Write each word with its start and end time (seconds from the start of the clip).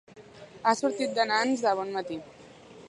Ha 0.69 0.73
sortit 0.79 1.13
de 1.19 1.27
Nans 1.33 1.63
de 1.67 1.77
bon 1.81 1.95
matí. 1.99 2.21